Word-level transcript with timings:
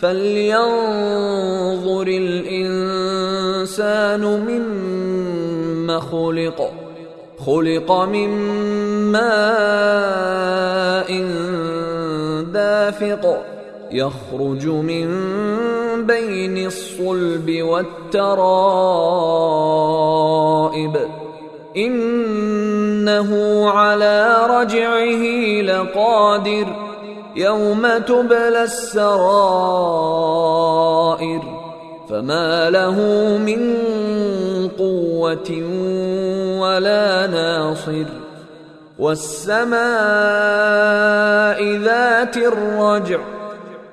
فلينظر 0.00 1.56
الانسان 2.08 3.00
مما 4.20 6.00
خلق 6.00 6.72
خلق 7.46 7.92
من 7.92 8.28
ماء 9.12 9.26
دافق 12.52 13.44
يخرج 13.90 14.66
من 14.66 15.06
بين 16.06 16.66
الصلب 16.66 17.62
والترائب 17.62 18.56
انه 21.76 23.30
على 23.70 24.36
رجعه 24.50 25.22
لقادر 25.62 26.85
يوم 27.36 27.98
تبلى 27.98 28.62
السرائر 28.62 29.06
فما 32.10 32.70
له 32.70 33.00
من 33.38 33.76
قوة 34.78 35.50
ولا 36.60 37.26
ناصر 37.26 38.06
والسماء 38.98 39.76
ذات 41.76 42.36
الرجع 42.36 43.20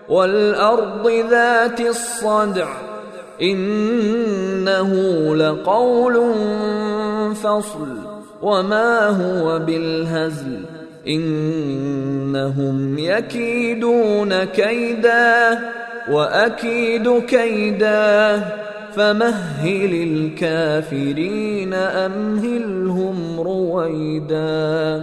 والأرض 0.09 1.07
ذات 1.29 1.81
الصدع 1.81 2.67
إنه 3.41 4.93
لقول 5.35 6.33
فصل 7.35 7.97
وما 8.41 9.07
هو 9.07 9.59
بالهزل 9.59 10.65
إنهم 12.35 12.99
يكيدون 12.99 14.43
كيدا 14.43 15.59
وأكيد 16.09 17.19
كيدا 17.19 18.41
فمهل 18.95 19.93
الكافرين 19.93 21.73
أمهلهم 21.73 23.39
رويدا 23.39 25.01